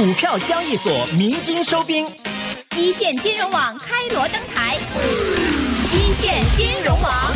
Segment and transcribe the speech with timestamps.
[0.00, 2.06] 股票交易所鸣金收兵，
[2.74, 4.74] 一线金融网开锣登台，
[5.92, 7.32] 一线金融网。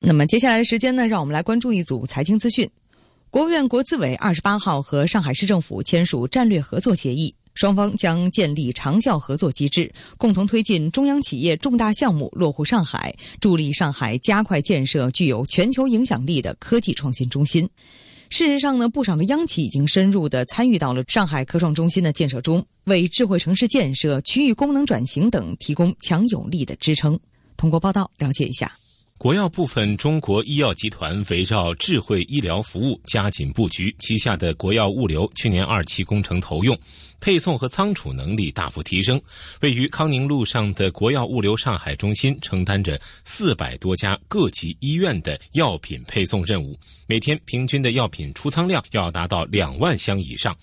[0.00, 2.68] 那么接下来的时间呢，让我们来关注一组财经资讯。
[3.30, 17.68] 国务院国资委二十八号和上海市政府签署战略合作协议，双方将建立长效合作机制，共同推进中央企业重大项目落户上海，助力上海加快建设具有全球影响力的科技创新中心。
[18.30, 27.18] 事实上呢，不少的央企已经深入的参与到了上海科创中心的建设中，为智慧城市建设、区域功能转型等提供强有力的支撑。
[27.58, 28.72] 通过报道了解一下。
[29.18, 36.78] 国药部分中国医药集团围绕智慧医疗服务加紧布局，旗下的国药物流去年二期工程投用，
[37.18, 39.20] 配送和仓储能力大幅提升。
[39.60, 46.78] 位于康宁路上的国药物流上海中心承担着四百多家各级医院的药品配送任务，
[47.08, 50.56] 每天平均的药品出仓量要达到两万箱以上。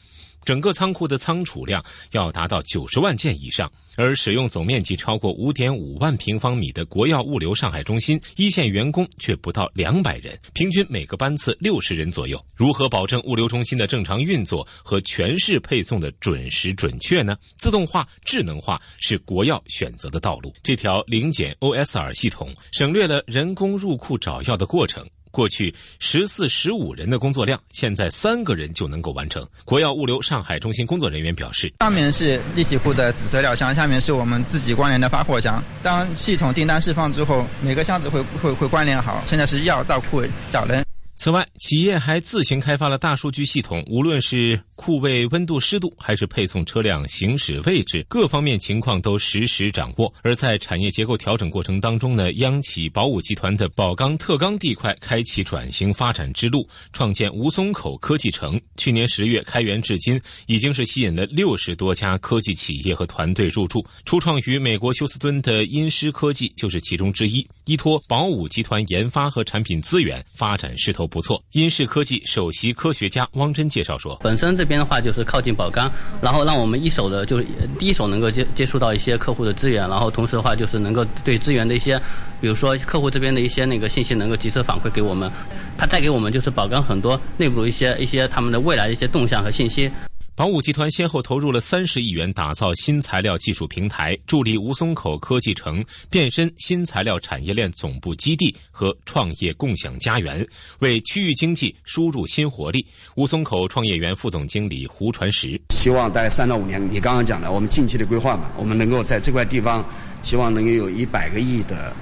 [0.46, 12.40] 整个仓库的仓储量要达到九十万件以上，而使用总面积超过五点五万平方米的国药物流上海中心，一线员工却不到两百人，平均每个班次六十人左右。
[12.56, 17.36] 如何保证物流中心的正常运作和全市配送的准时准确呢？
[17.58, 20.54] 自动化、智能化是国药选择的道路。
[20.62, 25.04] 这条零检 OSR 系统省略了人工入库找药的过程。
[25.36, 29.46] 过去十四十五人的工作量，现在三个人就能够完成。
[29.66, 35.62] 国药物流上海中心工作人员表示：“上面是立体库的紫色料箱，下面是我们自己关联的发货箱。
[35.84, 39.22] 当系统订单释放之后，每个箱子会会会关联好。
[39.26, 40.82] 现在是药到库找人。”
[41.18, 50.14] 此外，企业还自行开发了大数据系统，无论是库位温度、湿度，还是配送车辆行驶位置，各方面情况都实时掌握。
[50.24, 58.60] 而在产业结构调整过程当中呢，央企宝武集团的宝钢特钢地块开启转型发展之路，创建吴淞口科技城。
[58.76, 63.84] 去年十月开园至今，已经是吸引了六十多家科技企业和团队入驻。
[64.04, 67.48] 初创于美国休斯敦的音狮科技就是其中之一。
[67.64, 71.42] 依托宝武集团研发和产品资源，发展势头不错。
[71.52, 77.46] 英视科技首席科学家汪真介绍说：“本身这边的话就是靠近宝钢，然后让我们一手的，就是
[77.80, 81.98] 第一手能够接接触到一些客户的资源，然后同时的话就是能够对资源的一些，
[82.40, 85.32] 比如说客户这边的一些那个信息能够及时反馈给我们，
[85.78, 89.92] 他带给我们就是宝钢很多内部一些一些他们的未来的一些动向和信息。”
[90.38, 100.46] 宝武集团先后投入了三十亿元打造新材料技术平台，助力吴淞口科技城变身新材料产业链总部基地和创业共享家园，
[100.80, 102.86] 为区域经济输入新活力。
[103.16, 109.88] 吴淞口创业园副总经理胡传石希望大概三到五年，你刚刚讲的，我们近期的规划嘛，我们能够在这块地方，
[110.22, 111.96] 希望能够有一百个亿的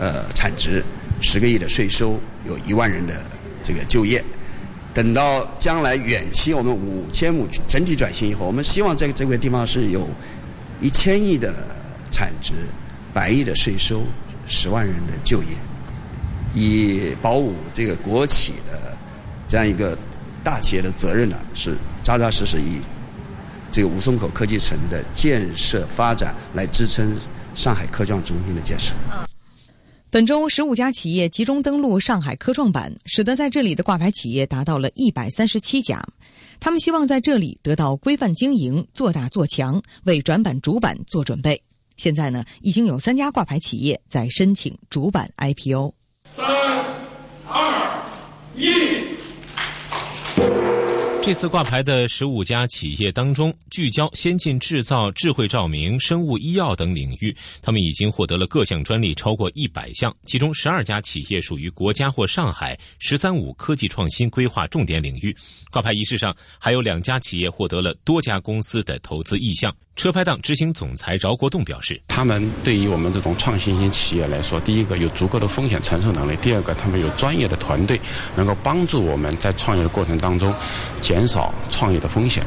[0.00, 0.84] 呃产值，
[1.22, 3.22] 十个亿的税收，有一万人的
[3.62, 4.24] 这个就业。
[4.94, 10.08] 等到将来远期我们五千亩整体转型以后，我们希望在这个地方是有
[10.80, 11.54] 一千亿的
[12.10, 12.52] 产值、
[13.12, 14.02] 百亿的税收、
[14.46, 15.48] 十万人的就业。
[16.54, 18.96] 以保五这个国企的
[19.46, 19.96] 这样一个
[20.42, 22.80] 大企业的责任呢，是扎扎实实以
[23.70, 27.14] 这个吴淞口科技城的建设发展来支撑
[27.54, 28.94] 上海科创中心的建设。
[30.10, 36.02] 本周十五家企业集中登陆上海科创板，使得在这里的挂牌企业达到了一百三十七家。
[36.58, 41.62] 他们希望在这里得到规范经营、做大做强，为转板主板做准备。
[41.98, 45.92] 现在呢，已经有三家挂牌企业在申请主板 IPO。
[46.24, 46.46] 三、
[47.46, 48.04] 二、
[48.56, 48.97] 一。
[51.28, 60.10] 这次挂牌的十五家企业当中，聚焦先进制造、智慧照明、生物医药等领域，他们已经获得了各项专利超过一百项。
[60.24, 65.36] 其中十二家企业属于国家或上海“十三五”科技创新规划重点领域。
[65.70, 69.70] 挂牌仪式上，还有两家企业获得了多家公司的投资意向。
[69.98, 78.00] 车拍档执行总裁饶国栋表示：“他们对于我们这种创新型企业来说，第一个有足够的风险承受能力；第二个，他们有专业的团队，
[78.36, 80.54] 能够帮助我们在创业的过程当中
[81.00, 82.44] 减少创业的风险。”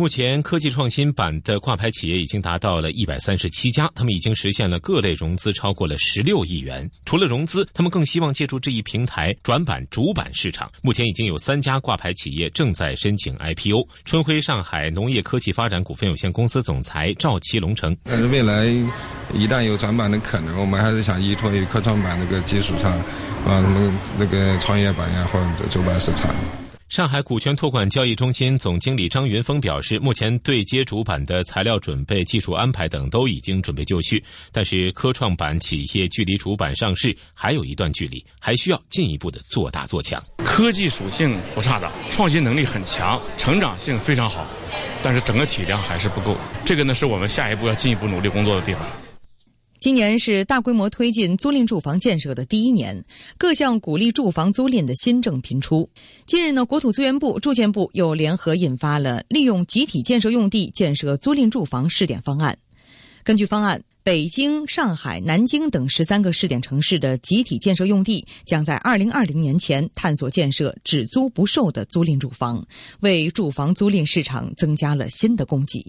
[0.00, 6.88] 目前，科技创新板的挂牌企业已经达到了一百三十七家，他们已经实现了各类融资超过了十六亿元。
[7.04, 10.70] 除了融资，他们更希望借助这一平台转板主板市场。
[10.82, 13.88] 目前已经有三家挂牌企业正在申请 IPO。
[14.04, 18.66] 春晖上海农业科技发展股份有限公司总裁赵其龙称：“但是未来
[19.34, 23.02] 一旦有转板的可能，我们还是想依托于科创板那个基础上，啊，
[23.46, 26.32] 那个那个创业板呀或者主板市场。”
[26.88, 40.22] 上海股权托管交易中心总经理张云峰表示，目前对接主板的材料准备、技术安排等都已经准备就绪，但是科创板企业距离主板上市还有一段距离，还需要进一步的做大做强。
[40.38, 44.46] 科技属性不差的，创新能力很强，成长性非常好，
[45.02, 48.80] 但是整个体量还是不够，这个呢是我们下一步要进一步努力工作的地方。
[49.80, 53.04] 今年是大规模推进租赁住房建设的第一年，
[53.36, 55.88] 各项鼓励住房租赁的新政频出。
[56.26, 62.58] 近日呢，国土资源部、住建部又联合印发了利用集体建设用地建设租赁住房试点方案。
[63.22, 72.66] 根据方案，北京、上海、南京等十三个试点城市的集体建设用地将在二零二零年前探索建设只租不售的租赁住房，
[72.98, 75.86] 为住房租赁市场增加了新的供给。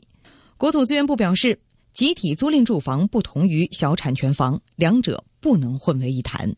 [0.57, 1.59] 国土资源部表示。
[1.93, 6.55] 集体租赁住房不同于小产权房，两者不能混为一谈。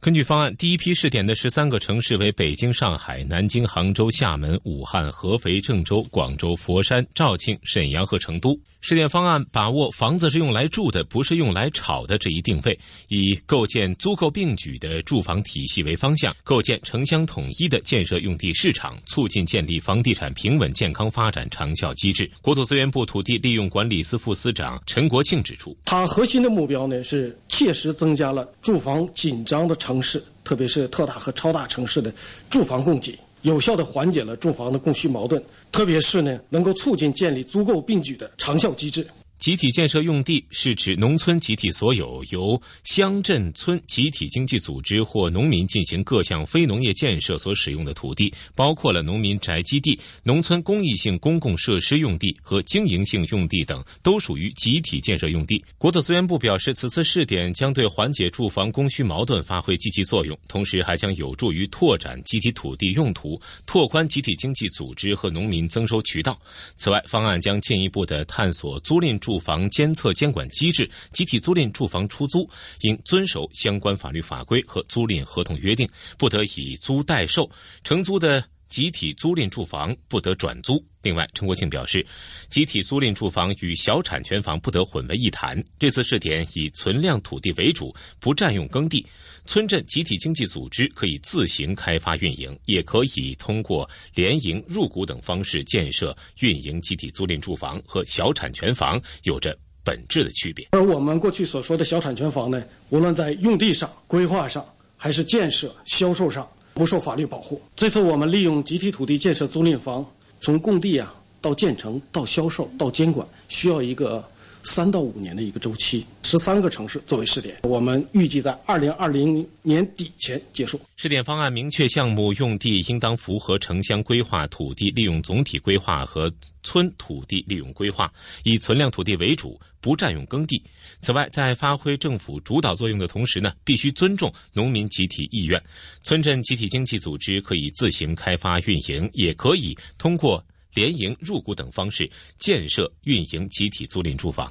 [0.00, 8.54] 根据方案，第一批试点的十三个城市为北京、上海、南京、杭州、厦门、武汉、合肥、郑州、广州、佛山、肇庆、沈阳和成都。
[8.86, 12.78] 试点方案把握房子是用来住的，不是用来炒的这一定位，
[13.08, 22.30] 以构建租购并举的住房体系为方向，构建城乡统一的建设用地市场，促进建立房地产平稳健康发展长效机制。
[22.42, 32.12] 国土资源部土地利用管理司副司长陈国庆指出，它核心的目标呢是切实增加了住房紧张的城市，特别是特大和超大城市的
[32.50, 33.18] 住房供给。
[33.44, 39.06] 有效地缓解了住房的供需矛盾，特别是呢，能够促进建立租购并举的长效机制。
[39.44, 55.62] 集体建设用地是指农村集体所有，由乡镇村集体经济组织或农民进行各项非农业建设所使用的土地，包括了农民宅基地、农村公益性公共设施用地和经营性用地等，都属于集体建设用地。
[55.76, 66.40] 国土资源部表示，此次试点将对缓解住房供需矛盾发挥积极作用，同时还将有助于拓展集体土地用途，拓宽集体经济组织和农民增收渠道。
[66.78, 69.33] 此外，方案将进一步的探索租赁住。
[69.34, 72.48] 住房监测监管机制，集体租赁住房出租
[72.82, 77.50] 应遵守相关法律法规和租赁合同约定，不得以租代售，
[77.82, 80.80] 承租的集体租赁住房不得转租。
[81.02, 82.06] 另外，陈国庆表示，
[82.48, 85.60] 集体租赁住房与小产权房不得混为一谈。
[85.80, 89.04] 这次试点以存量土地为主，不占用耕地，
[89.46, 100.68] 村镇集体经济组织可以自行开发运营，也可以通过联营入股等方式建设运营集体租赁住房，和小产权房有着本质的区别。
[100.72, 104.64] 而我们过去所说的小产权房呢，无论在用地上、规划上，
[104.96, 107.60] 还是建设、销售上，不受法律保护。
[107.76, 110.04] 这次我们利用集体土地建设租赁房。
[110.40, 114.22] 从供地啊到建成到销售到监管，需要一个
[114.62, 116.04] 三到五年的一个周期。
[116.24, 120.80] 十三个城市作为试点，我们预计在二零二零年底前结束。
[120.96, 126.32] 试点方案明确项目用地应当符合城乡规划、土地利用总体规划和
[126.62, 128.10] 村土地利用规划，
[128.42, 130.60] 以存量土地为主，不占用耕地。
[131.02, 135.62] 此外，在发挥政府主导作用的同时呢，必须尊重农民集体意愿。
[136.02, 140.42] 村镇集体经济组织可以自行开发运营，也可以通过
[140.72, 144.50] 联营入股等方式建设运营集体租赁住房。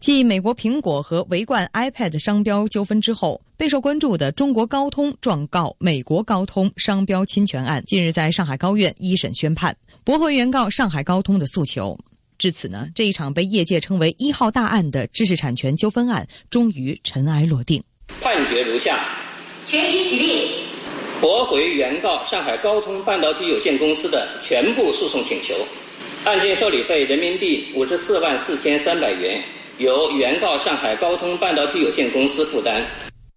[0.00, 11.98] 继美国苹果和维冠 iPad 商标纠纷之后，备受关注的中国高通状告美国高通商标侵权案，近日在上海高院一审宣判，驳回原告上海高通的诉求。
[12.38, 17.82] 至此呢，这一场被业界称为“一号大案”的知识产权纠纷案终于尘埃落定。
[18.20, 19.00] 判决如下：
[19.66, 20.48] 全体起立，
[21.20, 25.54] 驳回原告上海高通半导体有限公司的全部诉讼请求，
[26.24, 29.42] 案件受理费人民币五十四万四千三百元。
[29.78, 32.84] 由原告上海高通半导体有限公司负担。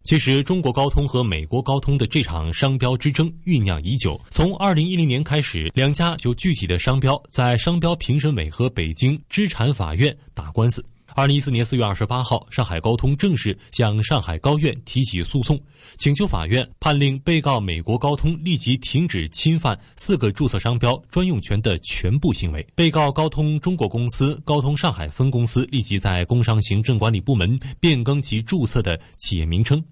[0.04, 4.20] 其实，中国高通和美国高通的这场商标之争酝酿已久。
[4.32, 10.84] 从二零一零年开始，两家就具体的商标在商标评审委和北京知产法院打官司。
[11.14, 15.60] 二零一四年四月二十八号，上海高通正式向上海高院提起诉讼，
[15.98, 22.66] 请求法院判令被告美国高通立即停止侵犯四个注册商标专用权的全部行为。
[22.76, 29.84] 被告高通中国公司高通上海分公司立即在工商行政管理部门变更其注册的企业名称，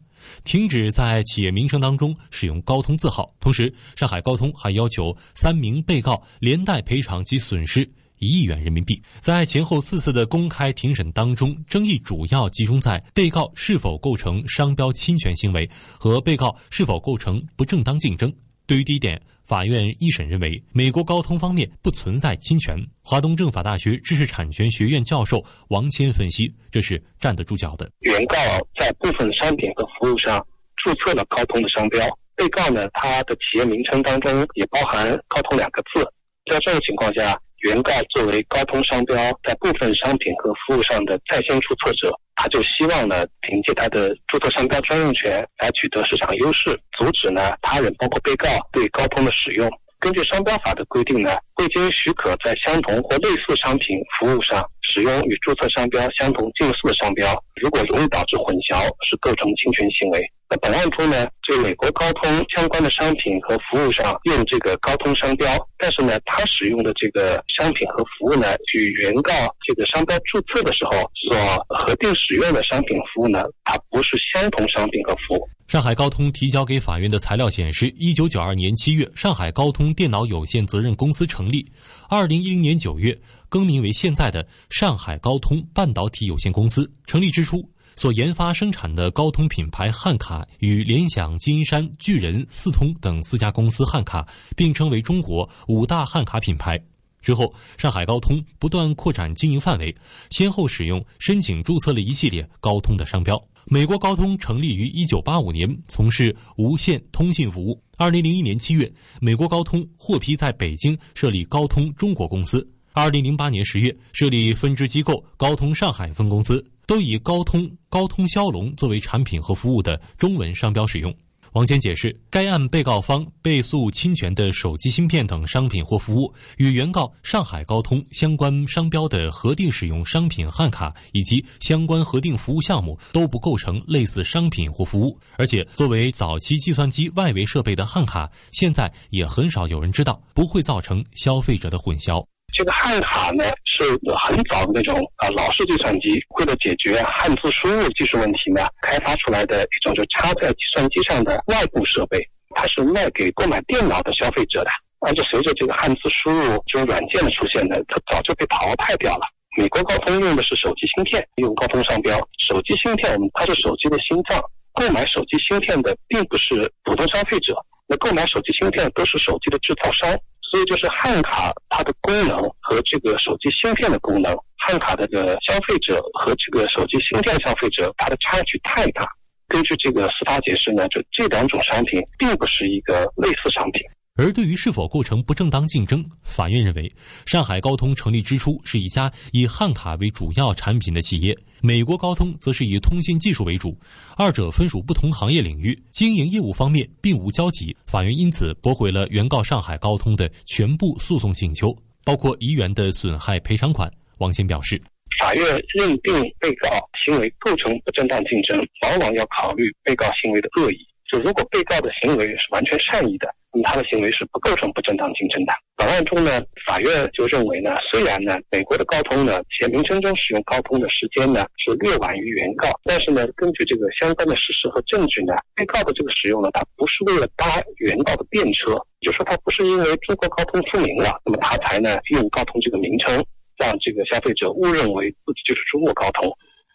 [0.45, 3.29] 停止在企业名称当中使用高通字号。
[3.41, 7.89] 同时，上海高通还要求三名被告连带赔偿其损失。
[8.19, 18.31] 一亿元人民币，在前后四次的公开庭审当中，争议主要集中在被告是否构成商标侵权行为和被告是否构成不正当竞争。
[18.67, 22.77] 对于第一点，法院一审认为美国高通方面不存在侵权。
[23.01, 27.89] 华东政法大学知识产权学院教授王谦分析，这是站得住脚的。
[28.01, 28.37] 原告
[28.79, 30.45] 在部分商品和服务上
[30.83, 31.99] 注册了高通的商标。
[32.35, 36.05] 被告呢，他的企业名称当中也包含“高通”两个字。
[36.49, 49.69] 在这种情况下，原告作为高通商标在部分商品和服务上的在先注册者，他就希望呢，凭借他的注册商标专用权来取得市场优势，阻止呢他人，包括被告对高通的使用。
[49.99, 60.31] 根据商标法的规定呢，未经许可在相同或类似商品服务上使用与注册商标相同近似的商标，如果容易导致混淆，是构成侵权行为。
[60.51, 69.31] 那本案中呢，这美国高通相关的商品和服务上用这个高通商标，但是呢，他使用的这个商品和服务呢，与原告
[69.67, 71.37] 这个商标注册的时候所
[71.69, 75.47] 核定使用的商品服务呢，它不是相同商品和服务。
[75.67, 81.63] 上海高通提交给法院的材料显示，一九九二年七月，上海高通电脑有限责任公司成立；
[82.09, 83.15] 二零一零年九月，
[83.49, 86.91] 更名为现在的上海高通半导体有限公司。
[87.05, 87.63] 成立之初。
[87.99, 94.25] 所研发生产的高通品牌汉卡与联想、金山、巨人、四通等四家公司汉卡
[94.55, 96.81] 并称为中国五大汉卡品牌。
[97.21, 99.93] 之后，上海高通不断扩展经营范围，
[100.29, 103.37] 先后使用申请注册了一系列高通的商标。
[103.65, 107.77] 美国高通成立于一九八五年，从事无线通信服务。
[107.97, 108.89] 二零零一年七月，
[109.19, 112.65] 美国高通获批在北京设立高通中国公司。
[112.93, 116.65] 二零零八年十月，设立分支机构高通上海分公司。
[116.89, 121.15] 都以高通、高通骁龙作为产品和服务的中文商标使用。
[121.53, 135.15] 王坚解释，该案被告方被诉侵权的手机芯片等商品或服务，与原告上海高通相关商标的核定使用商品汉卡以及相关核定服务项目都不构成类似商品或服务。
[135.37, 142.25] 而且，作为早期计算机外围设备的汉卡，现在也很少有人知道，不会造成消费者的混淆。
[142.51, 143.43] 这个汉卡呢，
[143.79, 152.19] 是很早的那种啊老式计算机，为了解决汉字输入技术问题呢，开发出来的一种就插在计算机上的外部设备，
[152.55, 154.69] 它是卖给购买电脑的消费者的。
[155.01, 159.21] 而且随着这个汉字输入这种软件的出现呢，它早就被淘汰掉了。
[159.57, 162.19] 美国高通用的是手机芯片，用高通商标。
[162.37, 164.41] 手机芯片，我们它是手机的心脏，
[164.73, 167.55] 购买手机芯片的并不是普通消费者，
[167.87, 170.09] 那购买手机芯片都是手机的制造商。
[170.49, 179.07] 所以就是汉卡它的功能和这个手机芯片的功能，汉卡的这个消费者和这个手机芯片消费者，它的差距太大。
[179.47, 183.81] 根据这个司法解释呢，就这两种商品并不是一个类似商品。
[184.19, 186.93] 而对于是否构成不正当竞争，法院认为，
[187.25, 193.79] 上海高通成立之初是一家以汉卡为主要产品的企业，美国高通则是以通信技术为主，
[194.17, 197.73] 二者分属不同行业领域，经营业务方面并无交集。
[197.87, 201.73] 法院因此驳回了原告上海高通的全部诉讼请求，
[202.03, 203.89] 包括遗元的损害赔偿款。
[204.17, 204.81] 王坚表示，
[205.21, 206.69] 法院认定被告
[207.05, 210.77] 行为构成不正当竞争，往往要考虑被告行为的恶意。
[211.09, 213.33] 就如果被告的行为是完全善意的。
[213.51, 215.51] 那么他的行为是不构成不正当竞争的。
[215.75, 227.45] 本案中呢，法院就认为呢，虽然呢，美国的高通呢，企业名称中使用高通的时间呢是略晚于原告，但是呢，根据这个相关的事实和证据呢，被告的这个使用呢，他不是为了搭
[227.77, 233.23] 原告的便车，就说他不是因为中国高通出名了，那么他才呢用高通这个名称，
[233.57, 236.29] 让这个消费者误认为自己就是中国高通，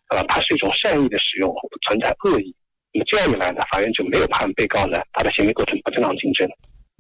[0.09, 2.55] 呃，它是一种善意的使用，不存在恶意。
[2.95, 6.49] 那么这样一来呢，法院就没有判被告呢他的行为构成不正当竞争。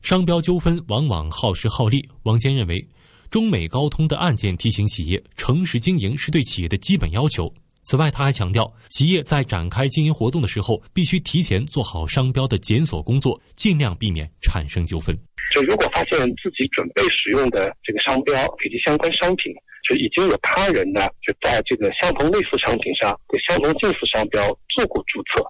[0.02, 2.06] 商标纠纷往往耗时耗力。
[2.24, 2.84] 王坚认为，
[3.30, 7.48] 中美高通的案件提醒企业诚实经营是对企业的基本要求。
[7.84, 15.16] 此外，他还强调，企业在展开经营活动的时候，必须提前做好商标的检索工作，尽量避免产生纠纷。
[15.54, 18.34] 就如果发现自己准备使用的这个商标
[18.66, 19.52] 以及相关商品，
[19.88, 24.42] 就已经有他人呢就在这个相同类似商品上对相同近似商标
[24.74, 25.44] 做过注册。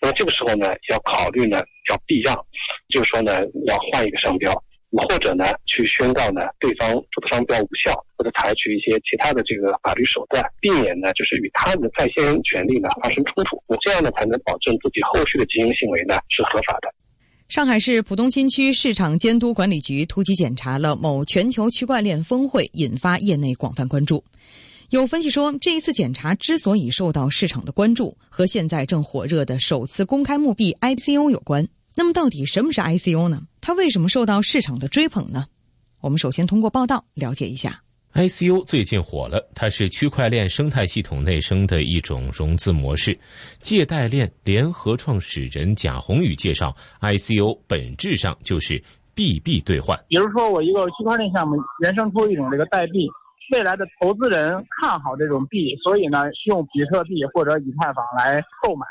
[0.00, 2.34] 那么这个时候呢，要考虑呢，要避让，
[2.88, 4.54] 就是说呢，要换一个商标，
[4.92, 13.62] 或者呢，去宣告呢，对方注册商标无效，或者采取一些其他的这个法律手段，避免呢，就是与他人的在先权利呢发生冲突。
[13.66, 16.88] 那这样呢，才能保证自己后续的经营行为呢是合法的。
[17.48, 24.22] 上海市浦东新区市场监督管理局突击检查了某全球区块链峰会，引发业内广泛关注。
[24.90, 31.68] 有分析说，这一次检查之所以受到市场的关注，和现在正火热的首次公开募币 ICO 有关。
[31.94, 33.42] 那么，到底什么是 ICO 呢？
[33.60, 35.44] 它为什么受到市场的追捧呢？
[36.00, 37.82] 我们首先通过报道了解一下。
[38.14, 43.18] ICO 最近火了，它是区块链生态系统内生的一种融资模式。
[43.60, 48.82] 借贷链联合创始人贾宏宇介绍，ICO 本质上就是
[49.14, 50.02] 币币兑换。
[50.08, 53.06] 比如说，我一个区块链项目衍生出一种这个代币。
[53.52, 58.86] 未来的投资人看好这种币，所以呢，用比特币或者以太坊来购买。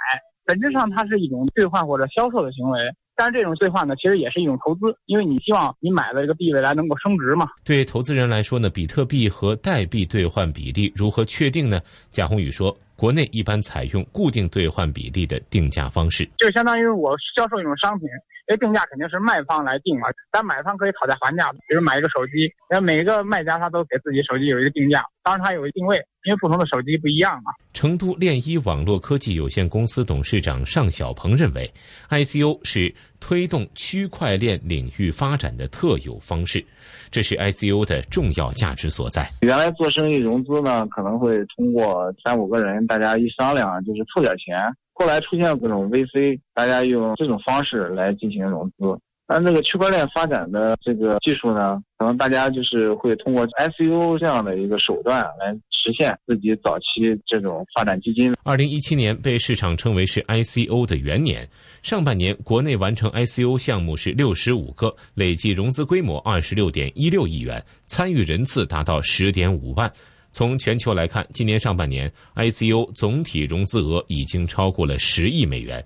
[0.45, 2.79] 本质上，它是一种兑换或者销售的行为。
[3.19, 7.47] 但是这种兑换呢，其实也是一种投资，因为你希望你买的这个币未来能够升值嘛。
[7.65, 11.81] 对投资人来说呢，比特币和代币兑换比例如何确定呢？
[12.11, 18.09] 贾宏宇说，国内一般采用固定兑换比例的定价方式，就相当于我销售一种商品。
[18.47, 21.51] 因为定价肯定是卖方来定嘛，但买方可以讨价还价。
[21.67, 27.53] 比如买一个手机，那每一个卖家他都给自己手机有一个定价，当然他有一个定位，因为不同的手机不一样嘛。
[27.73, 31.71] 成都链一网络科技有限公司董事长尚小鹏认为
[32.09, 36.63] ，ICO 是推动区块链领域发展的特有方式，
[37.09, 39.29] 这是 ICO 的重要价值所在。
[39.41, 44.55] 原来做生意融资呢，可能会通过三五个人大家一商量，就是凑点钱。
[44.93, 48.99] 后来出现各种 VC，大家用这种方式来进行融资。
[49.27, 56.85] 那这个区块链发展的这个技术呢，可能大家就是会通过 ICO 这样的一个手段来实现自己早期
[57.25, 58.33] 这种发展基金。
[58.43, 61.45] 二零一七年被市场称为是 ICO 的元年，
[61.83, 69.91] 上半年国内完成 ICO 项目是六十五个，累计融资规模二十六点一六亿元，参与人次达到十点五万。
[70.31, 75.83] 从全球来看，今年上半年 ICO 总体融资额已经超过了十亿美元，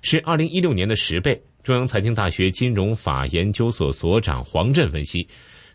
[0.00, 1.42] 是二零一六年的十倍。
[1.64, 5.26] 中央财经大学金融法研究所所长黄震分析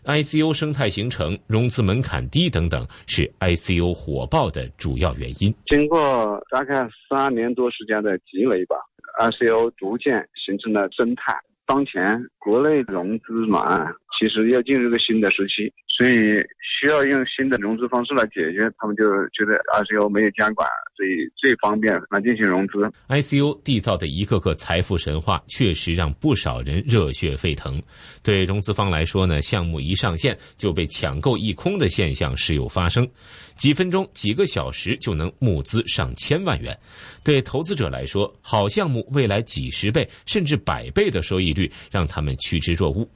[0.04, 5.52] ，ICO 生态形成、融资门槛低等等，是 ICO 火爆的主要原因。
[5.66, 8.76] 经过大概三年多时间的积累吧
[9.18, 11.34] ，ICO 逐渐形成了生态。
[11.66, 12.00] 当前
[12.38, 15.72] 国内融资难，其实要进入一个新的时期。
[15.98, 22.90] 所以需要用新的融资方式来解决，他们就觉得 ICO 没有监管，所以最方便来进行融资。
[23.08, 27.82] ICO 缔造的一个个财富神话，确实让不少人热血沸腾。
[28.22, 33.06] 对融资方来说呢，项目一上线就被抢购一空的现象时有发生，
[33.54, 36.74] 几分钟、几个小时就能募资上千万元。
[37.22, 43.06] 对投资者来说，好项目未来几十倍甚至百倍的收益率，让他们趋之若鹜。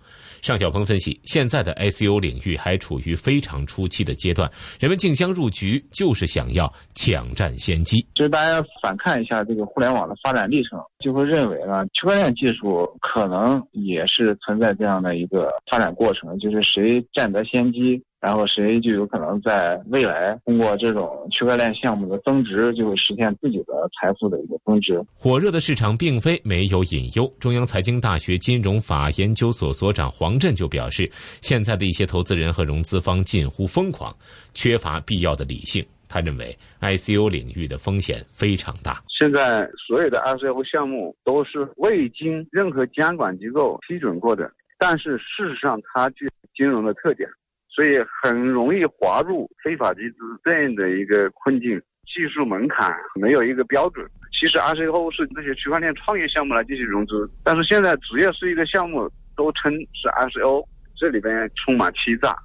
[0.44, 4.46] 尚小鹏分析，现在的 I C U 领域还处于非常初期的阶段，
[4.78, 8.06] 人们竞相入局就是想要抢占先机。
[8.14, 18.02] 就是大家反看一下这个互联网的发展历程，就会认为呢，区块链技术可能也是存在这样的一个发展过程，就是谁占得先机。
[18.24, 24.98] 然后谁就有可能在未来通过这种区块链项目的增值，就会实现自己的财富的一个增值。
[25.14, 27.30] 火热的市场并非没有隐忧。
[27.38, 31.06] 中央财经大学金融法研究所所长黄震就表示，
[31.42, 34.10] 现在的一些投资人和融资方近乎疯狂，
[34.54, 35.84] 缺乏必要的理性。
[36.08, 39.02] 他认为，ICO 领域的风险非常大。
[39.18, 47.28] 现在所有的 ICO 项目都是未经任何监管机构批准过的，但是事实上它具有金融的特点。
[47.74, 51.70] 所以很容易滑入非法集资这样的一个困境，
[52.06, 54.06] 技术门槛没有一个标准。
[54.30, 60.64] 其实 ICO 是这些区块链创业项目来进行融资，但是现在只要是一个项目，都称是 ICO，
[60.96, 61.32] 这里边
[61.64, 62.36] 充满欺诈、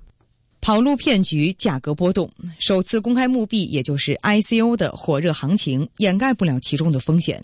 [0.62, 2.30] 跑路骗局、价格波动。
[2.60, 7.44] 首次公开募币，也就是 ICO 的火热行情，掩盖不了其中的风险。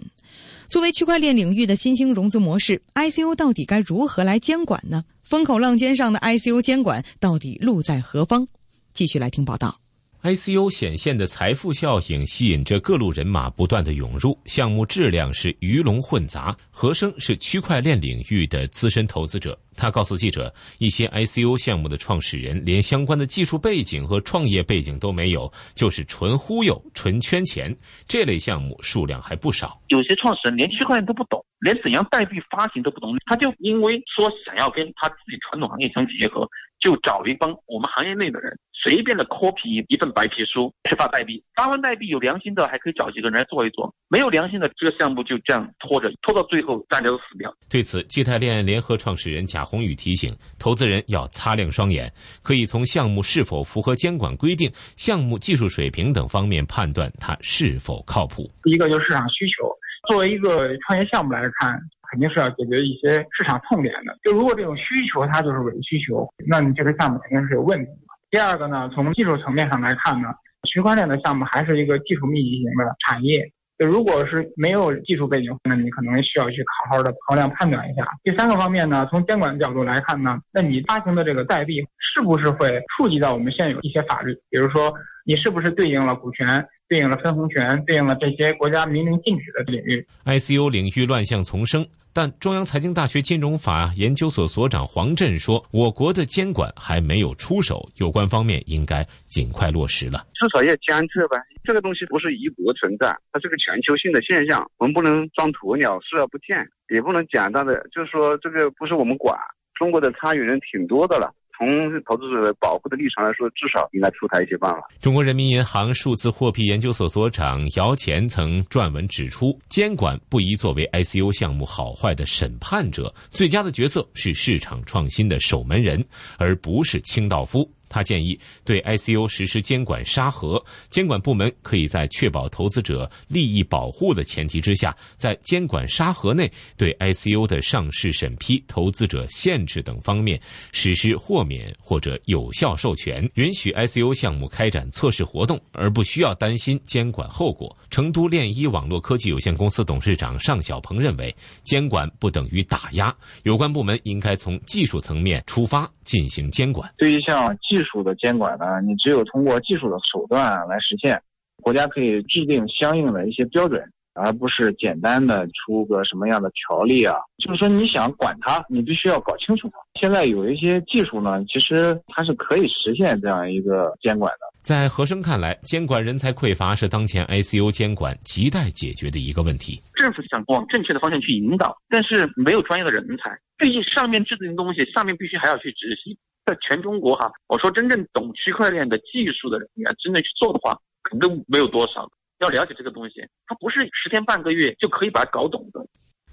[0.67, 5.03] 作为区块链领域的新兴融资模式，ICO 到底该如何来监管呢？
[5.25, 8.47] 风口浪尖上的 I C U 监管到底路在何方？
[8.93, 9.81] 继续来听报道。
[10.25, 16.57] ICO 显现的财富效应吸引着各路人马不断的涌入，项目质量是鱼龙混杂。
[16.71, 27.77] 何生是区块链领域的资深投资者，他告诉记者，一些 ICO 项目的创始人连相关的技术背景和创业背景都没有，就是纯忽悠、纯圈钱。
[28.07, 29.79] 这类项目数量还不少。
[29.89, 31.39] 有些创始人连区块链都不懂。
[31.59, 36.47] 连怎样代币发行都不懂，他就因为说想要跟他自己传统行业相结合，
[36.85, 41.43] 就找了一帮我们行业内的人，随便的 copy 一份白皮书去发代币。
[41.55, 47.51] 发完代币有良心的还可以找几个人来做一做，没有良心的这个项目就这样拖着，拖到最后大家都死掉。
[47.67, 58.47] 对此，基泰链联合创始人贾宏宇提醒投资人要擦亮双眼，可以从项目是否符合监管规定、项目技术水平等方面判断它是否靠谱。
[58.61, 59.67] 第一个就是市场需求。
[60.07, 64.17] 作为一个创业项目来看，肯定是要解决一些市场痛点的。
[64.23, 67.91] 就如果这种需求它就是伪需求，那你这个项目肯定是有问题。
[68.31, 70.29] 第二个呢，从技术层面上来看呢，
[70.63, 73.51] 区块链的项目还是一个技术密集型的产业。
[73.77, 78.07] 就如果是没有技术背景，那你可能需要去好好的衡量判断一下。
[78.23, 84.33] 第三个方面呢，从监管角度来看呢，那你发行的这个代币是不是会触及到我们现有一些法律？
[84.49, 84.93] 比如说，
[85.25, 86.47] 你是不是对应了股权？
[86.87, 90.05] 对应了分红权，对应了这些国家明令禁止的领域。
[90.23, 100.27] I C U 领域乱象丛生，但中央财经大学金融法研究所所长黄震说：“我国的监管还没有出手，有关方面应该尽快落实了。
[100.35, 106.57] 至少要监测吧，这个东西不是一国存在，它是个全球性的现象，我们不能装鸵鸟视而不见，
[106.93, 109.35] 也不能简单的就是说这个不是我们管。
[109.73, 111.33] 中国的参与人挺多的了。
[111.57, 111.67] 从
[112.03, 114.81] 投资者保护的立场来说，至少应该出台一些办法。
[114.99, 126.05] 中国人民银行数字货币研究所所长姚乾曾撰文指出，监管不宜作为 ICO 项目好坏的审判者，最佳的角色是市场创新的守门人，
[126.37, 127.69] 而不是清道夫。
[127.95, 140.37] 他建议对 ICO 实施监管沙盒，监管部门可以在确保投资者利益保护的前提之下，在监管沙盒内对 ICO 的上市审批、投资者限制等方面
[140.73, 147.73] 实施豁免或者有效授权，允许 ICO 项目开展测试活动，而不需要担心监管后果。
[147.89, 156.93] 成都链一网络科技有限公司董事长尚小鹏认为，监管不等于打压，有关部门应该从技术层面出发进行监管。
[156.97, 161.21] 对于像技术的监管呢，你只有通过技术的手段来实现。
[161.61, 163.81] 国家可以制定相应的一些标准，
[164.13, 167.15] 而不是简单的出个什么样的条例啊。
[167.37, 169.71] 就是说，你想管它，你必须要搞清楚。
[169.99, 174.39] 现在有一些技术呢，其实它是可以实现这样一个监管的。
[174.61, 179.79] 在何生看来，监管人才匮乏是当前 ICO 监管亟待解决的一个问题。
[179.95, 183.29] 政府想往正确的方向去引导，但是没有专业的人才。
[183.57, 186.15] 毕竟上面制定的东西，上面必须还要去执行。
[186.45, 192.07] 在全中国哈，我说真正懂区块链的技术的人，你要真正去做的话，可能没有多少。
[192.39, 193.15] 要了解这个东西，
[193.47, 195.79] 它不是十天半个月就可以把它搞懂的。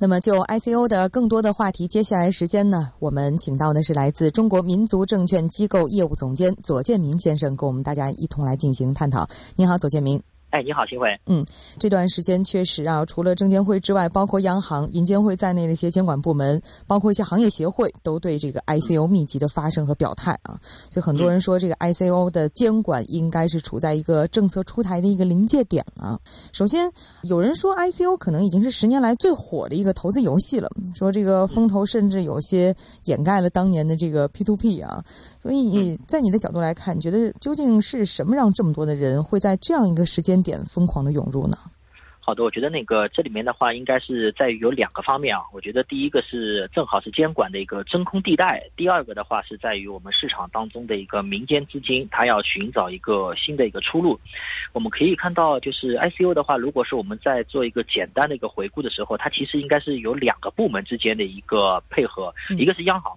[0.01, 9.29] 那么，就 ICO 的更多的话题，接下来时间呢，我们请到的是来自中国民族证券机构业务总监左建明先生，跟我们大家一同来进行探讨。
[9.57, 10.32] 您好，左建明。
[10.53, 11.09] 哎，你好，新辉。
[11.25, 11.43] 嗯，
[11.79, 20.61] 这段时间确实啊，除了证监会之外，包括央行、银监会在内的一些监管部门，包括一些行业协会，都对这个 ICO 密集的发声和表态啊。
[20.91, 26.21] 所以很多人说，这个 ICO 的监管应该是处在一个政策出台的一个临界点啊。
[26.53, 35.03] 首先，有人说 ICO 可能已经是十年来最火的一个投资游戏了，说这个风投甚至有些掩盖了当年的这个 P2P 啊。
[35.43, 40.41] 所以，在你的角度来看，你觉得究竟是什么让这么多的人会在这样一个时间？
[40.41, 41.59] 点疯狂的涌入呢？
[42.21, 45.43] 好的，我觉得那个这里面的话，应该是在于有两个方面啊。
[45.53, 54.17] 我觉得第一个是正好是监管的一个真空地带，第二个的话是在于我们市场当中的一个民间资金，它要寻找一个新的一个出路。
[54.73, 63.13] 我们可以看到，就是 ICO 的话，如果是我们在做一个简单的一个回顾的时候，它其实应该是有两个部门之间的一个配合，一个是央行。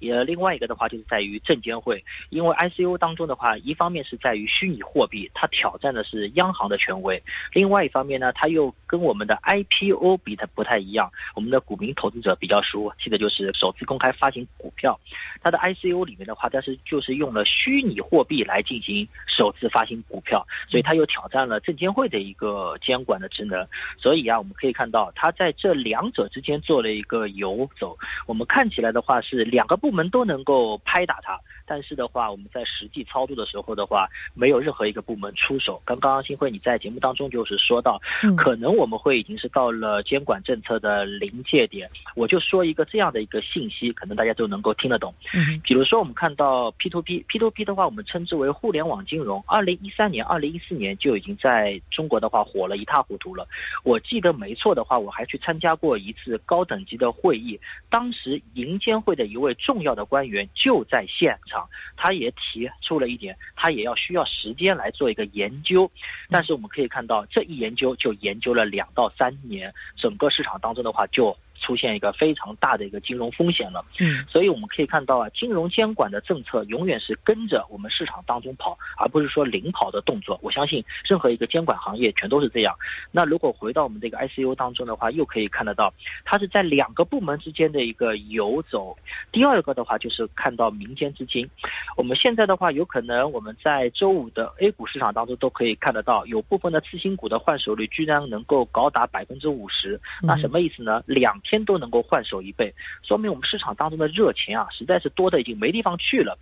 [0.00, 7.20] 也另外一个的话就是在于证监会，因为 ICO 当中的话，一方面是在于虚拟货币，它挑战的是央行的权威；
[7.52, 11.12] 另外一方面呢，它又跟我们的 IPO 比它不太一样。
[11.34, 14.98] 我们的股民投资者比较熟悉的就是首次公开发行股票，
[15.42, 23.68] 它的 ICO 里面的话，但是就是用了虚拟货币来进行首次发行股票，所以它又挑战了证监会的一个监管的职能。
[23.98, 27.98] 所以啊，我们可以看到它在这两者之间做了一个游走。
[28.26, 29.89] 我们看起来的话是两个部。
[29.90, 35.82] 部门都能够拍打它，但是的话，我们在实际操作的时候的话，没有任何一个部门出手。
[35.84, 38.00] 刚刚新辉你在节目当中就是说到，
[38.36, 41.90] 可能我们会已经是到了监管政策的临界点。
[42.14, 45.12] 我就说一个这样的一个信息，可能大家都能够听得懂。
[45.34, 49.42] 嗯，比如说我们看到 P to P，P to P 的话，我们称之为互联网金融。
[49.48, 53.44] 二零一三年、二零一四年就已经在中国的话火了一塌糊涂了。
[53.82, 57.58] 我记得没错的话，我还去参加过一次高等级的会议，
[57.90, 59.79] 当时银监会的一位重。
[59.80, 61.66] 重要的官员就在现场，
[61.96, 65.90] 他也提出了一点，他也要需要时间来做一个研究。
[66.28, 71.34] 但是我们可以看到，这一研究就研究了两到三年，整个市场当中的话就。
[71.60, 80.38] 出现一个非常大的一个金融风险了，嗯，所以我们可以看到啊，金融监管的政策永远是跟着我们市场当中跑，而不是说领跑的动作。
[80.42, 82.74] 我相信任何一个监管行业全都是这样。
[83.12, 85.92] 那如果回到我们这个 ICU 当中的话，又可以看得到，
[86.24, 88.96] 它是在两个部门之间的一个游走。
[89.30, 91.48] 第二个的话就是看到民间资金。
[91.96, 100.00] 我们现在的话，有可能我们在周五的 A 股市场当中都可以看得到，有部分的次新股的换手率居然能够高达百分之五十。
[100.22, 101.02] 那什么意思呢？
[101.06, 101.38] 两。
[101.50, 106.38] 天都能够换手一倍，说明我们市场当中的热钱啊，实在是多的已经没地方去了。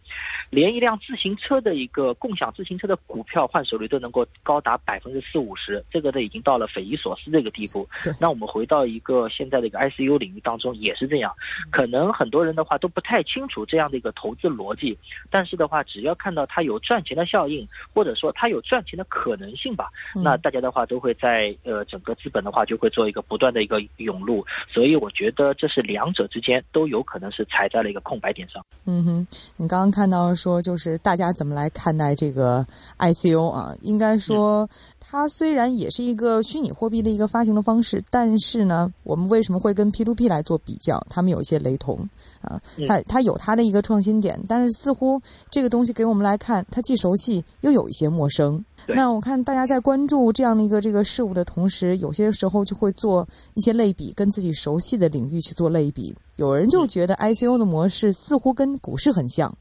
[0.50, 7.88] 连一辆自行车的一个共享自行车的股票换手率都能够高达百分之四五十，这个都已经到了匪夷所思这个地步。
[8.20, 11.32] 那我们回到一个现在的一个 ICU 领域当中也是这样，
[11.70, 14.96] 可能很多人的话都不太清楚这样的一个投资逻辑，
[15.30, 19.88] 但是的话，只要看到它有赚钱的效应，或者说它有赚钱的可能性吧，
[20.22, 24.97] 那大家的话都会在呃整个资本的话就会做一个不断的一个涌入，所以。
[25.00, 28.64] 我觉得这是两者之间都有可能是踩在了一个空白点上。
[28.84, 32.66] 嗯哼，你刚刚看到说，就是大家怎么来看待这个
[32.98, 33.74] ICO 啊？
[33.82, 40.98] 应该说，它虽然也是一个虚拟货币的一个发行的方式，但是呢，我们为什么会跟 P2P 来做比较？
[41.08, 41.96] 他们有一些雷同
[42.40, 48.64] 啊，它它有它的一个创新点，但是似乎这个东西给我们来看，它既熟悉又有一些陌生。
[48.94, 56.14] 那我看大家在关注这样的一个这个事物的同时，有些时候就会做一些类比，跟自己熟悉的领域去做类比。
[56.36, 59.54] 有人就觉得 ICO 的模式似乎跟股市很像。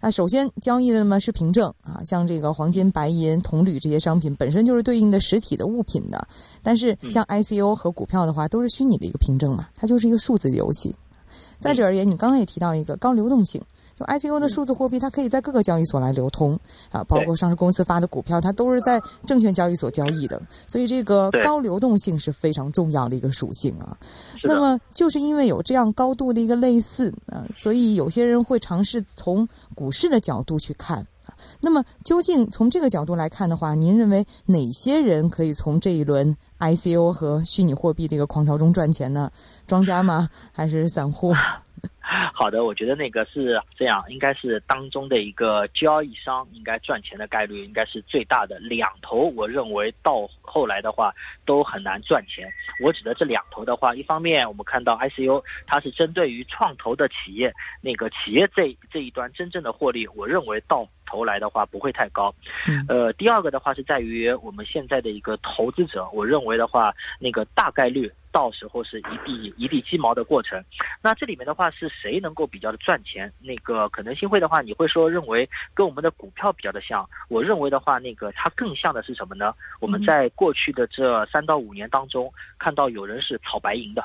[0.00, 6.28] 那首先交易的呢是凭证啊，像这个黄金、白银、铜铝这些商品本身就是对应的实体的物品的。
[6.62, 10.94] 但是像 ICO 和股票的话，都是虚拟的一个凭证嘛，它就是一个数字游戏。
[11.58, 13.60] 再者而言，你刚刚也提到一个高流动性。
[13.98, 16.56] 就 ICO 的数字货币，它可以在各个交易所来流通
[16.92, 20.40] 啊，包括上市公司发的股票，它都是在证券交易所交易的。
[20.68, 23.96] 所以这个高流动性是非常重要的一个属性啊。
[24.44, 31.04] 那么就是因为有这样高度的一个类似啊，所以有些人会尝试从股市的角度去看。
[31.60, 39.30] 那么究竟从这个角度来看的话，您认为哪些人可以从这一轮 ICO 和虚拟货币的一个狂潮中赚钱呢？
[39.66, 40.30] 庄家吗？
[40.52, 41.34] 还是散户？
[42.32, 48.58] 好的，我觉得那个是这样，应该是当中的一个交易商应该赚钱的概率应该是最大的。
[48.60, 51.12] 两头我认为到后来的话
[51.44, 52.48] 都很难赚钱。
[52.82, 62.34] 我指的这两头的话，一方面我们看到 ICU 它是针对于创投的企业，那个企业这这一端真正的获利，我认为到头来的话不会太高。
[62.88, 68.10] 呃，第二个的话是在于我们现在的一个投资者，我认为的话那个大概率。
[68.30, 70.62] 到时候是一地一地鸡毛的过程，
[71.02, 73.32] 那这里面的话是谁能够比较的赚钱？
[73.40, 77.08] 那个可能性会的话，你会说认为跟我们的股票比较的像。
[77.28, 79.54] 我认为的话，那个它更像的是什么呢？
[79.80, 84.04] 我们在过去的这三到五年当中，看到有人是炒白银的，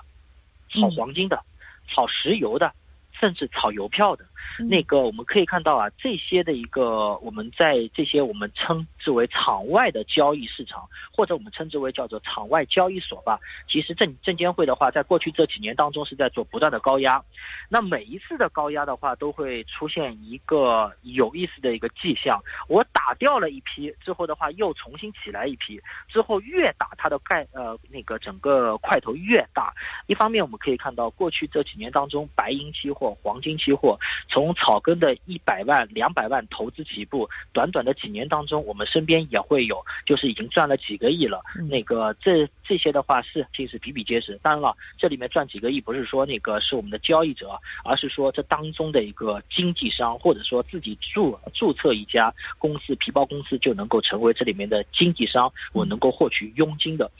[0.69, 1.43] 炒黄金的，
[1.87, 2.71] 炒石油的。
[3.19, 4.25] 甚至炒邮票的，
[4.69, 13.39] 那个我们可以看到啊，这些的一个我们在这些我们称之为场外的交易市场，或者我们称之为叫做场外交易所吧。
[13.67, 17.23] 其实证证监会的话，在过去这几年当中是在做不断的高压。
[17.69, 29.73] 那每一次的高压的话，都会出现一个有意思的一个迹象：我打掉了一批之后的话，又重新起来一批，之后越打它的概呃那个整个块头越大。
[30.05, 33.17] 一方面我们可以看到，过去这几年当中，白银期货。
[33.23, 33.97] 黄金期货
[34.33, 41.39] 从草根的一百万、两百万投资起步，短短的几年当中，我们身边也会有，就是已经赚了几个亿了。
[41.69, 44.39] 那个这这些的话是其实比比皆是。
[44.41, 47.51] 当然了，这里面赚几个亿不是说那个是我们的交易者，
[47.85, 57.11] 而是说这当中的一个经纪商，或者说自己注注册一家公司皮包公司就能够成为这里面的经纪商，我能够获取佣金的。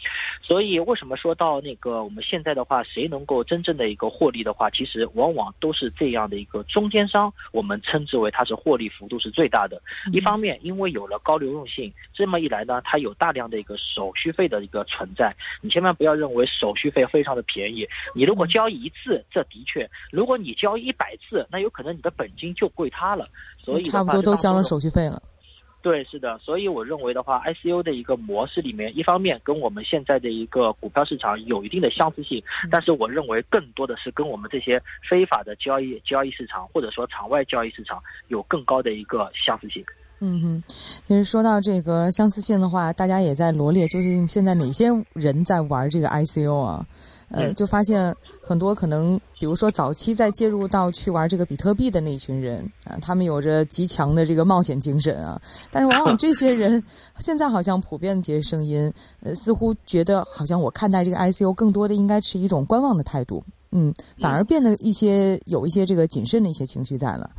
[0.42, 5.84] 所以为什么说到那个我们现在的话，谁能够真正的一个获利的话，其实往往都是。
[5.84, 9.82] 是这样的一个中间商，我们称之为它是获利幅度是最大的。
[10.14, 15.33] 一方面，因为有了高流动性，这么一来呢，它有大量的一个手续费的一个存在。
[15.62, 17.88] 你千万不要认为手续费非常的便宜。
[18.14, 23.28] 你如果交易一次，这的确；如果你交易一百次，那有可能你的本金就归他了。
[23.62, 25.22] 所以差不多都交了手续费了。
[25.82, 32.42] 对，是的，所以我认为的话，ICO 的一个模式里面，一方面跟我们现在的一个股票市场有一定的相似性，
[32.72, 39.84] 但是我认为更多的是跟我们这些非法的交易交易市场或者说场外交易市场有更高的一个相似性。
[40.26, 40.64] 嗯哼，
[41.06, 46.86] 其实说到这个相似性的话，大家也在罗列，究竟现在哪些人在玩这个 ICO 啊？
[47.30, 55.42] 呃，就发现很多可能，比如说早期在介入到去玩这个比特币的那群人啊，他们有着极强的这个冒险精神啊。
[55.72, 56.82] 但是往往这些人
[57.20, 58.90] 现在好像普遍的这些声音，
[59.22, 63.44] 呃，似乎觉得好像我看待这个 ICO 更多的应该持一种观望的态度，
[63.76, 67.30] 嗯，反而变得一些有一些这个谨慎的一些情绪在了。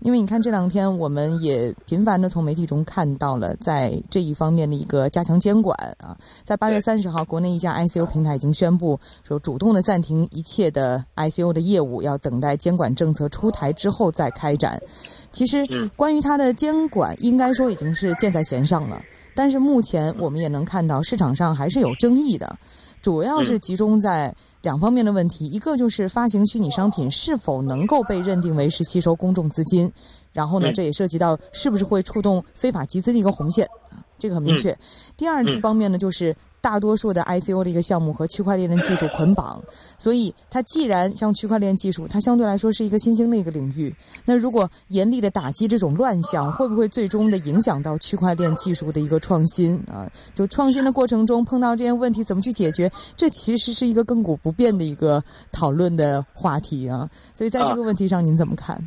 [0.00, 6.16] 因为你看这两天，我们也频繁的从媒体中看到了在这一方面的一个加强监管啊。
[6.42, 14.82] 在八月三十号，国内一家 ICO 平台已经宣布说，主动的暂停一切的 ICO 的业务，要等待监管政策出台之后再开展。
[15.30, 15.64] 其实，
[15.96, 19.00] 关于它的监管，应该说已经是箭在弦上了。
[19.36, 22.56] 但是目前我们也能看到，市场上还是有争议的。
[23.04, 29.92] 主要是集中在两方面的问题，一个就是发行虚拟商品是否能够被认定为是吸收公众资金，
[30.32, 33.68] 然后呢，这也涉及到是不是会触动非法集资的一个红线，
[34.18, 34.74] 这个很明确。
[35.18, 39.62] 第二方面呢，就是大多数的 ICO 的一个项目和区块链的技术捆绑，
[39.98, 43.94] 所以它既然像区块链技术，它相对来说是一个新兴的一个领域。
[44.24, 50.10] 那如果严厉的打击这种乱象，会不会最终的影响到区块链技术的一个创新啊？
[50.32, 52.90] 就创新的过程中碰到这些问题，怎么去解决？
[53.14, 55.22] 这其实是一个亘古不变的一个
[55.52, 57.06] 讨论的话题啊。
[57.34, 58.82] 所以在这个问题上，您怎么看？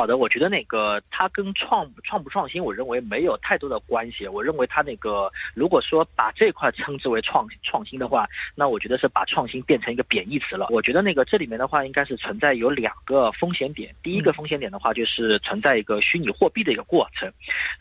[0.00, 4.26] 好的，我觉得那个它跟创创不创新，我认为没有太多的关系。
[4.26, 10.68] 我认为它那个如果说把这块称之为创创新的话，那我觉得是把创新变成一个贬义词了。
[10.70, 13.94] 我觉得那个这里面的话，应该是存在有两个风险点。
[14.02, 17.30] 第一个风险点的话，就是存在一个虚拟货币的一个过程。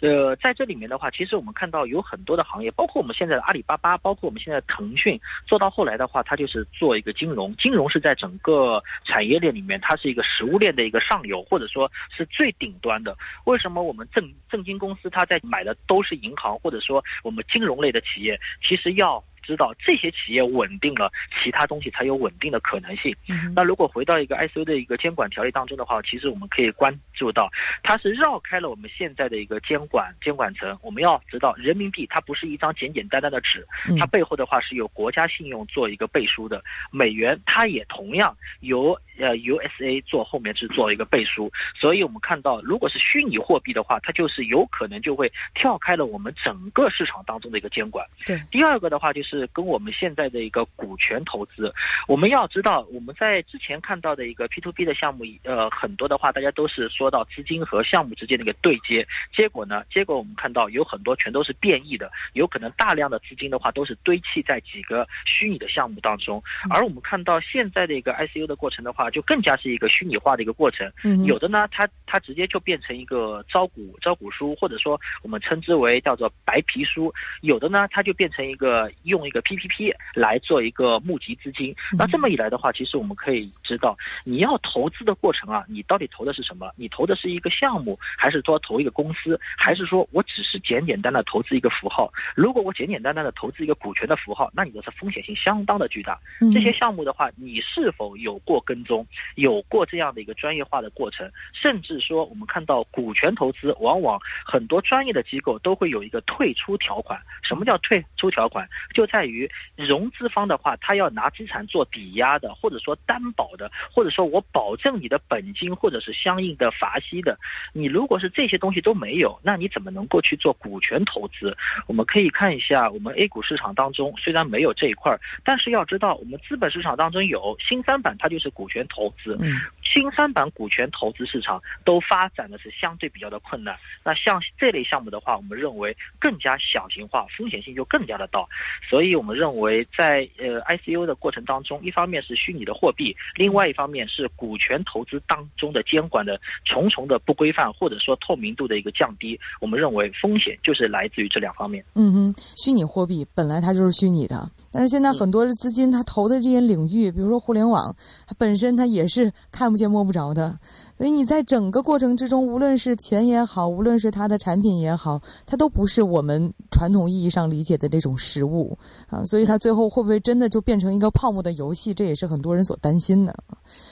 [0.01, 7.55] 呃，在这里面的话，其实我们看到有很多的行业，包括我们现在的阿里巴巴，包括我们现在腾讯，做到后来的话，它就是做一个金融。
[7.55, 11.89] 金融是在整个产业链里面，它是一个食物链的一个上游，或者说。
[12.09, 13.17] 是最顶端的。
[13.45, 19.23] 为什么我们证证金公司它在买的都是银行，或者说我们金融类的企业，其实要。
[19.49, 21.11] 知道这些企业稳定了，
[21.43, 23.15] 其他东西才有稳定的可能性。
[23.55, 27.49] 那如果回到一个 ICO 的一个监管条例当中的话，其实我们可以关注到，
[27.81, 30.77] 它是绕开了我们现在的一个监管监管层。
[30.83, 33.65] 我们要知道，人民币它不是一张简简单单的纸，
[33.99, 36.63] 它背后的话是有国家信用做一个背书的。
[36.91, 41.51] 美元它也同样由呃 USA 做后面是做一个背书。
[41.75, 48.05] 所以我们看到，如果是虚拟货币的话，它就是有可能就会跳开了我们整个市场当中的一个监管。
[48.27, 49.38] 对，第二个的话就是。
[49.39, 51.73] 是跟我们现在的一个股权投资，
[52.07, 70.91] 我们要知道，我们在之前看到的一个 P to P 的项目，呃，很多的话，大家都是说到资金和项目之间的一个对接，结果呢，结果我们看到有很多全都是变异的，有可能大量的资金的话都是堆砌在几个虚拟的项目当中，而我们看到现在的一个 I C U 的过程的话，就更加是一个虚拟化的一个过程，
[71.25, 79.28] 有的呢，它它直接就变成一个招股招股书，或者说我们称之为叫做白皮书，有的呢，它就变成一个用。
[79.29, 86.71] 一个 PPP 来做一个募集资金，那这么一来的话，其实我们可以知道，你要投资的过程啊，你到底投的是什么？
[86.75, 92.11] 你投的是一个项目，还是说投一个公司，还是说我只是简简单的投资一个符号？
[92.35, 96.19] 如果我简简单单的投资一个股权的符号，那你的是风险性相当的巨大。
[96.53, 101.31] 这些项目的话，你是否有过跟踪，有过这样的一个专业化的过程？
[101.53, 107.19] 甚至说，我们看到股权投资，往往很多专业的机构都会有一个退出条款。
[107.43, 108.67] 什么叫退出条款？
[108.93, 117.37] 就在于融资方的话，他要拿资产做抵押的，或者说担保的，或者说我保证你的本金，或者是相应的罚息的。
[117.73, 121.57] 你如果是这些东西都没有，那你怎么能够去做股权投资？
[121.87, 129.35] 我们可以看一下，我们 A 股市场当中虽然没有这一块，但是要知道，我们资本市场当中有新三板，它就是股权投资。
[129.41, 129.59] 嗯
[129.91, 133.75] 新三板股权投资市场都发展的是相对比较的困难。
[134.03, 138.39] 那像这类项目的话，我们认为更加小型化，风险性就更加的大。
[138.83, 149.39] 所所以我们认为，在呃 ICO 的过程当中，一方面是虚拟的货币，另外一方面是股权投资当中的监管的重重的不规范，或者说透明度的一个降低。
[149.61, 151.81] 我们认为风险就是来自于这两方面。
[151.95, 157.95] 嗯哼，虚拟货币本来它就是虚拟的，但是现在很多资金它投的这些领域，比如说互联网，
[158.27, 159.79] 它本身它也是看不。
[159.79, 160.59] 见摸不着的，
[160.99, 169.23] 所以你在整个过程之中，无论是钱也好，无论是它的产品也好，它都不是我们传统意义上理解的这种实物啊。
[169.23, 171.93] 所以它最后会不会真的就变成一个泡沫的游戏？
[171.93, 173.33] 这也是很多人所担心的。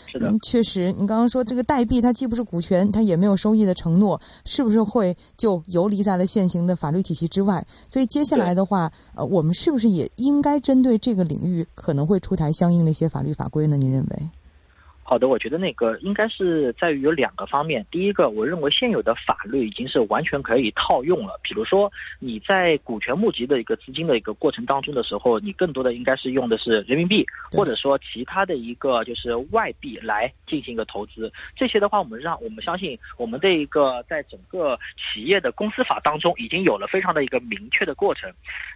[0.05, 7.65] 是的，确实，你刚刚说这个代币，它既不是股权，它也没有收益的承诺，是不是会就游离在了现行的法律体系之外？
[7.87, 13.77] 所以接下来的话，呃，我们是不是也应该针对这个领域可能会出台相应的一些法律法规呢？
[13.77, 14.29] 您认为？
[15.09, 17.85] 好的，我觉得那个应该是在于有两个方面。
[17.89, 21.39] 第一个，我认为现有的法律已经是完全可以套用了。
[21.41, 21.89] 比如说，
[22.19, 31.31] 你在股权募集的一个资金的一个过程当中的时候，你更多的应该是用的是人民币，或者说其他的一个就是外币来进行一个投资。
[31.55, 38.29] 这些的话，我们让我们相信我们的一个在整个企业的公司法当中已经有了非常的一个明确的过程。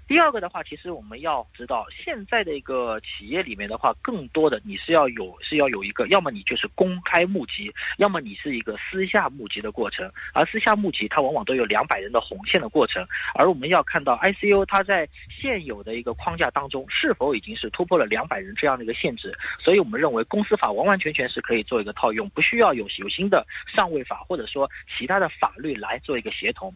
[0.07, 6.20] 第二个的话，其实我们要知道现在的一个企业里面的话，更多的你是要有是要有一个要。
[6.21, 10.07] 要么你就是公开募集，要么你是一个私下募集的过程。
[10.35, 13.03] 而私下募集，它往往都有两百人的红线的过程。
[13.33, 19.35] 而我们要看到 ICO 它在现有的一个框架当中，是否已经是突破了两百人这样的一个限制。
[19.59, 23.43] 所以我们认为公司法完完全全是可以做一个套用，不需要有有新的
[23.75, 26.71] 上位法或者说其他的法律来做一个协同。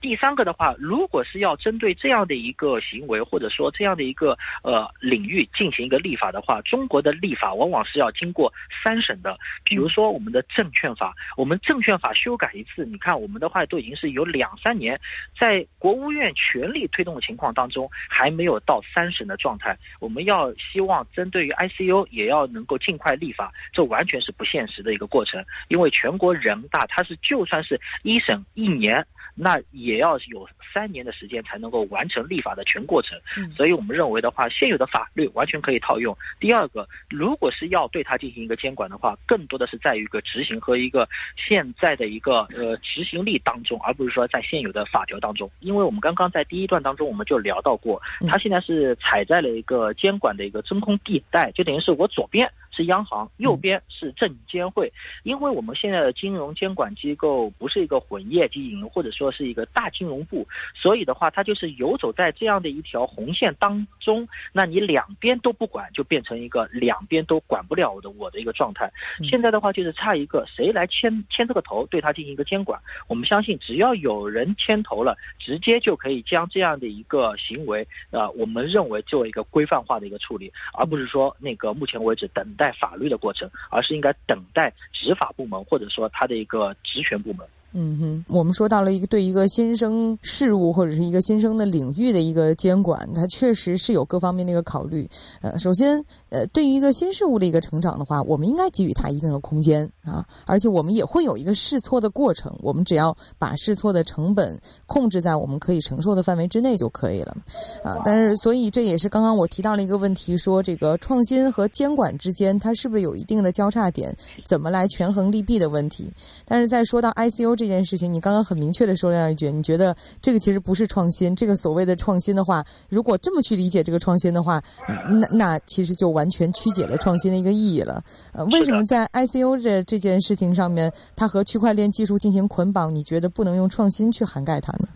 [0.00, 8.46] 第三个的话，如果是要针对这样的一个行为或者说这样的一个呃领域进行一个立法的话，中国的立法往往是要经过。
[8.86, 15.00] 三审的，比如说我们的证券法，我们证券法修改一次，你看我们的话都已经是有两三年，
[15.36, 19.76] 在国务院全力推动的情况当中，还没有到三审的状态。
[19.98, 29.04] 我们要希望针对于 ICU 也要能够尽快立法，这完全是不现实的一个过程，因为全国人大它是就算是一审一年。
[29.38, 33.18] 那也要有三年的时间才能够完成立法的全过程，
[33.54, 36.16] 所以我们认为的话，现有的法律完全可以套用。
[36.40, 41.06] 第二个，如果是要对它进行一个监管的话，更多的是在于一个执行和一个
[41.36, 45.50] 现在的一个呃执行力当中，而不是说在现有的法条当中。
[45.60, 52.50] 因为我们刚刚在第一段当中我们就聊到过，它现在是踩在了一个监管的一个真空地带，就等于是我左边。
[52.76, 64.28] 是央行，右边是证监会，因为我们现在的金融监管机构不是一个混业经营，或者说是一个大金融部，所以的话，它就是游走在这样的一条红线当中。
[64.52, 68.92] 那你两边都不管，就变成一个两边都管不了的我的一个状态。
[69.24, 72.78] 现在的话，就是差一个谁来牵牵这个头，对它进行一个监管。
[73.08, 82.65] 我们相信，只要有人牵头了，直接就可以将这样的一个行为，呃，我们认为作为一个规范化的一个处理，而不是说那个目前为止等待。
[82.66, 87.46] 在法律的过程，而是应该等待执法部门或者说他的一个职权部门。
[87.78, 95.06] 嗯哼，我们说到了一个对一个新生事物或者是一个新生的领域的一个监管，它确实是有各方面的一个考虑。
[95.42, 102.50] 呃，首先，呃，对于一个新事物的一个成长的话，我们应该给予它一定的空间啊，而且我们也会有一个试错的过程。
[102.62, 107.36] 我们只要把试错的成本控制在我们可以承受的范围之内就可以了
[107.84, 108.00] 啊。
[108.02, 114.16] 但是，所以这也是刚刚我提到了一个问题，说这个创新和监管之间，它是不是有一定的交叉点？
[114.46, 116.10] 怎么来权衡利弊的问题？
[116.46, 117.65] 但是在说到 ICO 这。
[117.66, 121.34] 这件事情，你刚刚很明确的说了一句，你觉得这个其实不是创新。
[121.34, 124.62] 这个所谓的创新的话，如果这么去理解这个创新的话，
[125.10, 128.02] 那那其实就完全曲解了创新的一个意义了。
[128.32, 132.94] 呃，为什么在 ICO 这这件事情上面，它和区块链技术进行捆绑？
[132.94, 134.88] 你觉得不能用创新去涵盖它呢？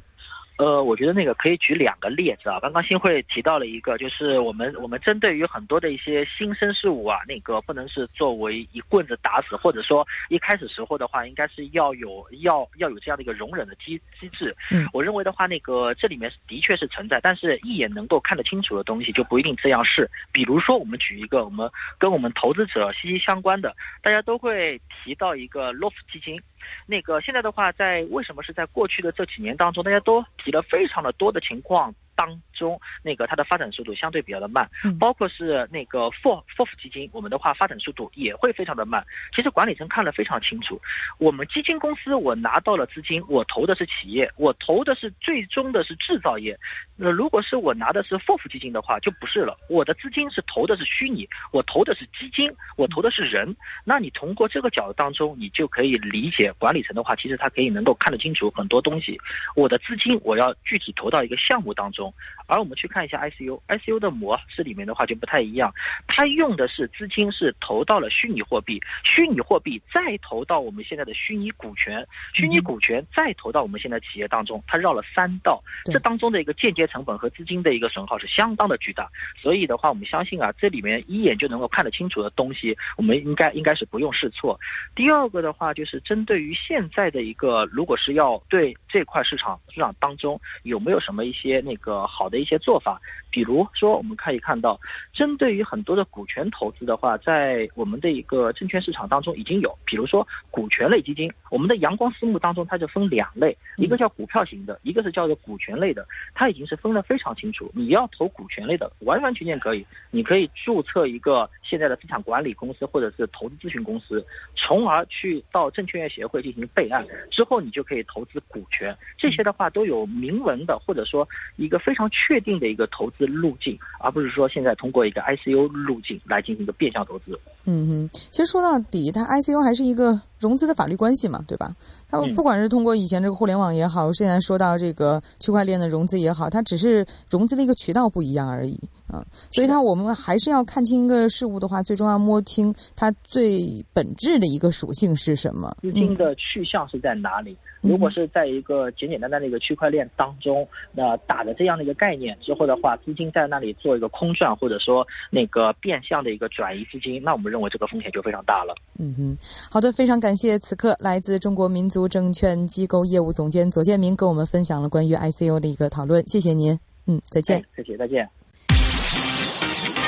[0.61, 2.61] 呃，我觉得那个可以举两个例子啊。
[2.61, 14.55] 刚刚新会提到了一个，就是我们我们针对于很多的一些新生事物啊，那个不能是作为一棍子打死，或者说一开始时候的话，应该是要有要要有这样的一个容忍的机机制。
[14.71, 20.07] 嗯，我认为的话，那个这里面的确是存在，但是一眼能够看得清楚的东西就不一定这样是。
[20.31, 26.39] 比如说，我们举一个我们跟我们投资者息息相关的，大家都会提到一个 LOF 基金。
[26.87, 31.95] 那个现在的话，在为什么是在过去的这几年当中，大家都提了非常的多的情况。
[32.21, 34.69] 当中，那个它的发展速度相对比较的慢，
[34.99, 39.03] 包括是那个 FOF FOF 基金，我们的话发展速度也会非常的慢。
[39.35, 40.79] 其实管理层看得非常清楚，
[41.17, 46.55] 我们基金公司我拿到了资金，我投的是企业，我投的是最终的是制造业。
[46.95, 49.57] 那如果是我拿的是 FOF 基金的话，就不是了。
[49.71, 53.57] 我的资金是投的是虚拟，我投的是基金，我投的是人。
[53.83, 59.19] 那你通过这个角度当中，你就可以理解管理层的话，其实他可以能够看得清楚很多东西。
[59.57, 62.10] 我的资金我要具体投到一个项目当中。
[62.47, 65.73] 而我们去看一下 ICU，ICU 的模式里面的话就不太一样，
[66.09, 79.09] 它用的是资金是投到了虚拟货币，虚拟货币再投到我们现在的虚拟股权，虚拟股权再投到我们现在企业当中，它绕了三道，这当中的一个间接成本和资金的一个损耗是相当的巨大。
[79.41, 84.59] 所以的话，我们相信啊，这里面一眼就能够看得清楚的东西，我们应该应该是不用试错。
[84.97, 91.90] 第二个的话，就是针对于现在的一个，如果是要对这块市场市场当中有没有什么一些那个。
[91.91, 93.01] 呃好的一些做法。
[93.31, 94.79] 比如说，我们可以看到，
[95.13, 99.77] 针对于很多的股权投资的话，在我们的一个证券市场当中已经有。
[99.85, 107.71] 比如说，股权类基金，我们的阳光私募当中，它就分两类，一个叫股票型的，一个是叫做股权类的，它已经是分得非常清楚。
[107.75, 114.25] 你要投股权类的，完完全全可以，你可以注册一个现在的资产管理公司或者是投资咨询公司，
[114.57, 118.97] 从而去到证券业协会进行备案，之后你就可以投资股权。
[119.17, 123.20] 这些的话都有明文的，或者说一个非常确定的一个投资。
[123.27, 127.39] 路径，而不是说现在通过一个 ICU 路径来进行一个变相投资。
[127.65, 131.75] 嗯哼，其实说到底，它 ICU 还是一个融资的法律关系嘛，对吧？
[132.09, 139.25] 它不管是通过以前这个互联网也好，现在说到这个区块链的融资也好，它只是融资的一个渠道不一样而已啊。
[139.51, 147.57] 所以它我们还是要看清一个事物的话，最终要摸清它最本质的一个属性是什么，资金的去向是在哪里。
[147.83, 158.75] 如果是在一个简简单单的一个区块链当中，那打着这样的一个概念之后的话，资金在那里做一个空转，或者说那个变相的一个转移资金，那我们认为这个风险就非常大了。
[158.99, 159.37] 嗯哼，
[159.71, 166.79] 好的，非常感谢此刻来自中国民族证券机构业务总监左建明跟我们分享了关于 ICO 的一个讨论，谢谢您。
[167.07, 167.65] 嗯，再见。
[167.77, 168.29] 谢谢，再见。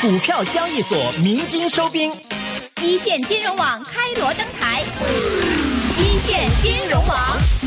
[0.01, 2.12] 股票交易所鸣金收兵。
[2.82, 4.82] 一线金融网开锣登台，
[5.99, 7.61] 一线金融网。